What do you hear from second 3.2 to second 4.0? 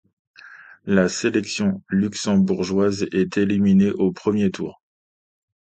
éliminée